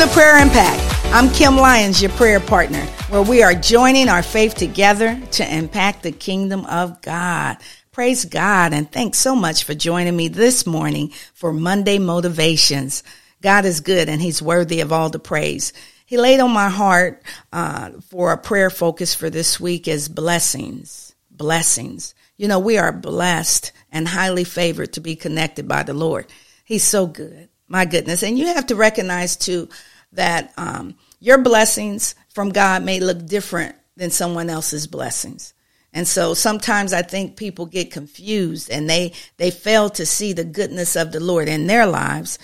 [0.00, 0.80] to Prayer Impact.
[1.12, 6.02] I'm Kim Lyons, your prayer partner, where we are joining our faith together to impact
[6.02, 7.58] the kingdom of God.
[7.92, 13.02] Praise God and thanks so much for joining me this morning for Monday Motivations.
[13.42, 15.74] God is good and He's worthy of all the praise.
[16.06, 21.14] He laid on my heart uh, for a prayer focus for this week is blessings.
[21.30, 22.14] Blessings.
[22.38, 26.24] You know, we are blessed and highly favored to be connected by the Lord.
[26.64, 27.50] He's so good.
[27.70, 28.24] My goodness.
[28.24, 29.68] And you have to recognize too
[30.12, 35.54] that um, your blessings from God may look different than someone else's blessings.
[35.92, 40.44] And so sometimes I think people get confused and they, they fail to see the
[40.44, 42.40] goodness of the Lord in their lives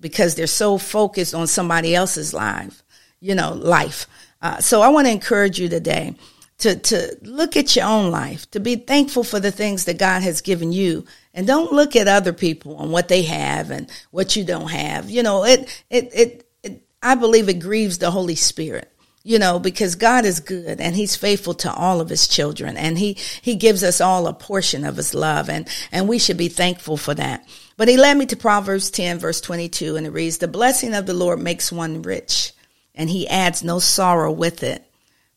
[0.00, 2.82] because they're so focused on somebody else's life,
[3.20, 4.06] you know, life.
[4.40, 6.14] Uh, so I want to encourage you today
[6.60, 10.22] to, to look at your own life, to be thankful for the things that God
[10.22, 11.04] has given you.
[11.34, 15.10] And don't look at other people and what they have and what you don't have.
[15.10, 18.90] You know, it, it, it, it I believe it grieves the Holy Spirit
[19.22, 22.98] you know because god is good and he's faithful to all of his children and
[22.98, 26.48] he he gives us all a portion of his love and and we should be
[26.48, 30.38] thankful for that but he led me to proverbs 10 verse 22 and it reads
[30.38, 32.54] the blessing of the lord makes one rich
[32.94, 34.89] and he adds no sorrow with it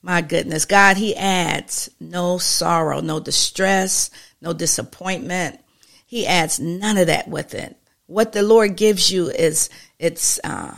[0.03, 5.61] my goodness, God, He adds no sorrow, no distress, no disappointment.
[6.05, 7.77] He adds none of that with it.
[8.05, 10.77] What the Lord gives you is it's uh,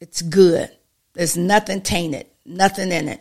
[0.00, 0.70] it's good.
[1.12, 3.20] There's nothing tainted, nothing in it.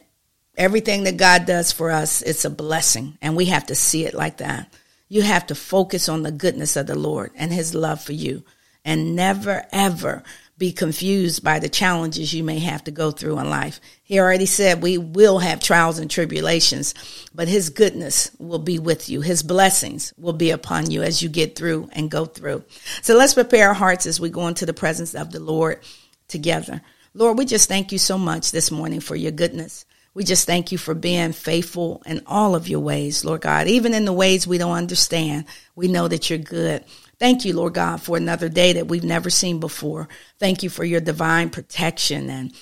[0.57, 4.13] Everything that God does for us, it's a blessing, and we have to see it
[4.13, 4.73] like that.
[5.09, 8.45] You have to focus on the goodness of the Lord and His love for you,
[8.85, 10.23] and never ever
[10.57, 13.81] be confused by the challenges you may have to go through in life.
[14.03, 16.93] He already said we will have trials and tribulations,
[17.33, 19.19] but His goodness will be with you.
[19.19, 22.63] His blessings will be upon you as you get through and go through.
[23.01, 25.81] So let's prepare our hearts as we go into the presence of the Lord
[26.29, 26.81] together.
[27.13, 29.85] Lord, we just thank you so much this morning for your goodness.
[30.13, 33.67] We just thank you for being faithful in all of your ways, Lord God.
[33.67, 35.43] Even in the ways we don't understand,
[35.75, 36.85] we know that you're good.
[37.17, 40.07] Thank you, Lord God, for another day that we've never seen before.
[40.39, 42.53] Thank you for your divine protection and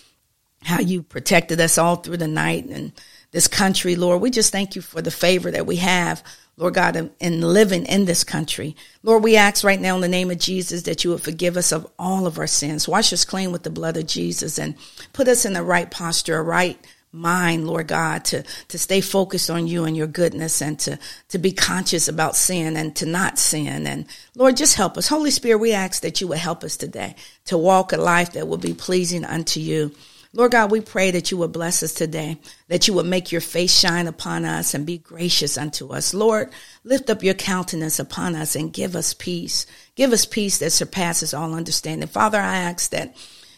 [0.63, 2.93] how you protected us all through the night and
[3.31, 4.21] this country, Lord.
[4.21, 6.23] We just thank you for the favor that we have,
[6.55, 8.75] Lord God, in living in this country.
[9.01, 11.71] Lord, we ask right now in the name of Jesus that you would forgive us
[11.71, 12.87] of all of our sins.
[12.87, 14.75] Wash us clean with the blood of Jesus and
[15.13, 16.79] put us in the right posture, a right
[17.13, 20.97] mind, Lord God, to, to stay focused on you and your goodness and to,
[21.29, 23.85] to be conscious about sin and to not sin.
[23.85, 25.07] And Lord, just help us.
[25.07, 27.15] Holy Spirit, we ask that you would help us today
[27.45, 29.93] to walk a life that will be pleasing unto you.
[30.35, 33.41] Lord God, we pray that you would bless us today, that you would make your
[33.41, 36.11] face shine upon us and be gracious unto us.
[36.11, 36.49] Lord,
[36.83, 39.67] lift up your countenance upon us and give us peace.
[39.93, 42.07] Give us peace that surpasses all understanding.
[42.09, 43.15] Father, I ask that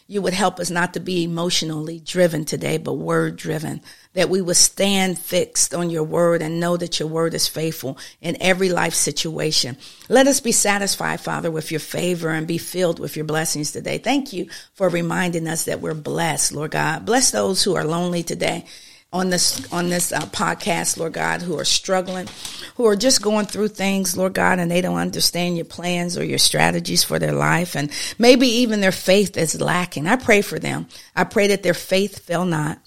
[0.08, 3.80] you would help us not to be emotionally driven today, but word driven.
[4.14, 7.98] That we would stand fixed on your word and know that your word is faithful
[8.20, 9.76] in every life situation.
[10.08, 13.98] Let us be satisfied, Father, with your favor and be filled with your blessings today.
[13.98, 17.04] Thank you for reminding us that we're blessed, Lord God.
[17.04, 18.64] Bless those who are lonely today
[19.12, 22.28] on this on this uh, podcast, Lord God, who are struggling,
[22.76, 26.24] who are just going through things, Lord God, and they don't understand your plans or
[26.24, 30.06] your strategies for their life, and maybe even their faith is lacking.
[30.06, 30.86] I pray for them.
[31.14, 32.78] I pray that their faith fail not.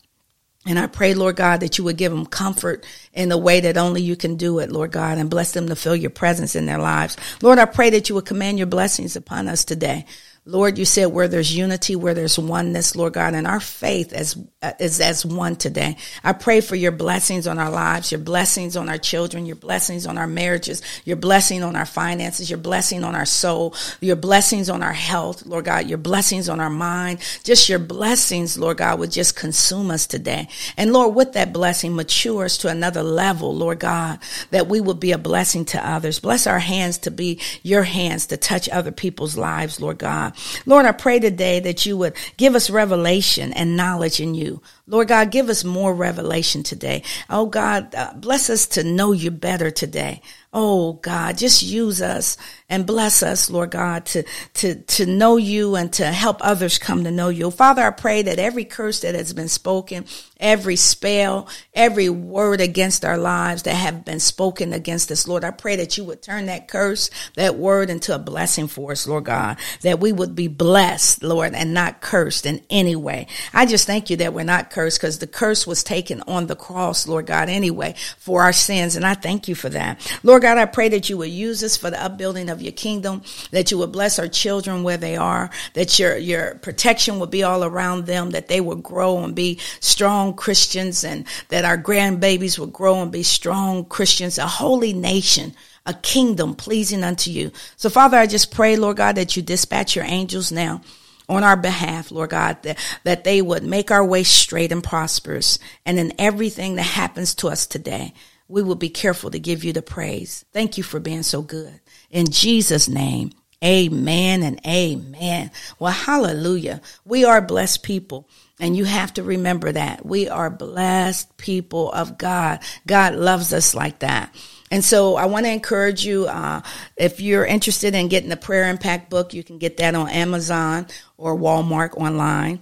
[0.66, 3.78] And I pray, Lord God, that you would give them comfort in the way that
[3.78, 6.66] only you can do it, Lord God, and bless them to feel your presence in
[6.66, 7.16] their lives.
[7.42, 10.06] Lord, I pray that you would command your blessings upon us today.
[10.50, 14.36] Lord, you said where there's unity, where there's oneness, Lord God, and our faith as
[14.80, 15.96] is as one today.
[16.24, 20.08] I pray for your blessings on our lives, your blessings on our children, your blessings
[20.08, 24.72] on our marriages, your blessing on our finances, your blessing on our soul, your blessings
[24.72, 29.00] on our health, Lord God, your blessings on our mind, just your blessings, Lord God,
[29.00, 30.48] would just consume us today.
[30.76, 34.18] And Lord, with that blessing, mature us to another level, Lord God,
[34.50, 36.20] that we would be a blessing to others.
[36.20, 40.34] Bless our hands to be your hands to touch other people's lives, Lord God.
[40.66, 44.62] Lord, I pray today that you would give us revelation and knowledge in you.
[44.90, 47.04] Lord God, give us more revelation today.
[47.30, 50.22] Oh God, uh, bless us to know you better today.
[50.52, 52.36] Oh God, just use us
[52.70, 54.24] and bless us, Lord God, to,
[54.56, 57.52] to, to know you and to help others come to know you.
[57.52, 60.06] Father, I pray that every curse that has been spoken,
[60.40, 65.52] every spell, every word against our lives that have been spoken against us, Lord, I
[65.52, 69.26] pray that you would turn that curse, that word into a blessing for us, Lord
[69.26, 73.28] God, that we would be blessed, Lord, and not cursed in any way.
[73.54, 76.48] I just thank you that we're not cursed curse because the curse was taken on
[76.48, 78.96] the cross, Lord God, anyway, for our sins.
[78.96, 80.00] And I thank you for that.
[80.24, 83.22] Lord God, I pray that you would use us for the upbuilding of your kingdom,
[83.52, 87.44] that you would bless our children where they are, that your, your protection would be
[87.44, 92.58] all around them, that they would grow and be strong Christians and that our grandbabies
[92.58, 95.54] would grow and be strong Christians, a holy nation
[95.86, 97.52] a kingdom pleasing unto you.
[97.76, 100.82] So Father, I just pray, Lord God, that you dispatch your angels now
[101.30, 105.60] on our behalf, Lord God, that, that they would make our way straight and prosperous.
[105.86, 108.14] And in everything that happens to us today,
[108.48, 110.44] we will be careful to give you the praise.
[110.52, 111.80] Thank you for being so good.
[112.10, 113.32] In Jesus' name,
[113.64, 115.52] amen and amen.
[115.78, 116.82] Well, hallelujah.
[117.06, 118.28] We are blessed people.
[118.60, 122.60] And you have to remember that we are blessed people of God.
[122.86, 124.36] God loves us like that.
[124.70, 126.62] And so I want to encourage you, uh,
[126.98, 130.88] if you're interested in getting the Prayer Impact book, you can get that on Amazon
[131.18, 132.60] or Walmart online.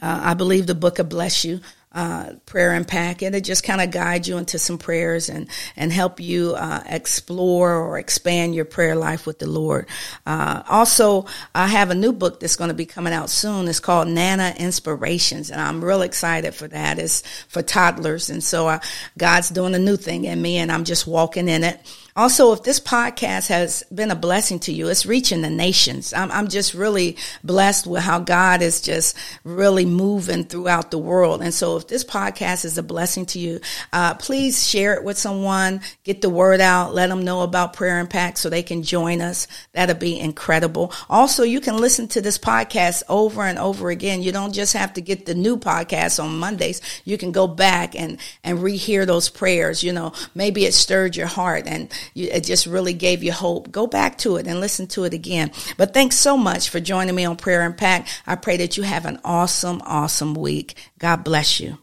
[0.00, 1.60] Uh, I believe the book will bless you
[1.92, 5.90] uh, prayer impact and it just kind of guide you into some prayers and and
[5.90, 9.88] help you uh, explore or expand your prayer life with the Lord.
[10.26, 13.68] Uh, also, I have a new book that's going to be coming out soon.
[13.68, 16.98] It's called Nana Inspirations, and I'm real excited for that.
[16.98, 18.80] It's for toddlers, and so uh,
[19.16, 21.80] God's doing a new thing in me, and I'm just walking in it.
[22.18, 26.12] Also, if this podcast has been a blessing to you, it's reaching the nations.
[26.12, 31.42] I'm, I'm just really blessed with how God is just really moving throughout the world.
[31.42, 33.60] And so if this podcast is a blessing to you,
[33.92, 38.00] uh, please share it with someone, get the word out, let them know about Prayer
[38.00, 39.46] Impact so they can join us.
[39.72, 40.92] That'll be incredible.
[41.08, 44.24] Also, you can listen to this podcast over and over again.
[44.24, 46.80] You don't just have to get the new podcast on Mondays.
[47.04, 49.84] You can go back and, and rehear those prayers.
[49.84, 53.70] You know, maybe it stirred your heart and you, it just really gave you hope.
[53.70, 55.50] Go back to it and listen to it again.
[55.76, 58.08] But thanks so much for joining me on Prayer Impact.
[58.26, 60.74] I pray that you have an awesome, awesome week.
[60.98, 61.78] God bless you.